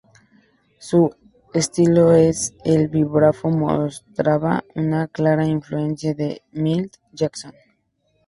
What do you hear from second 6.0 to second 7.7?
de Milt Jackson.